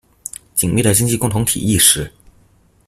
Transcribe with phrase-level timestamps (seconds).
[0.55, 2.11] 緊密的經濟共同體意識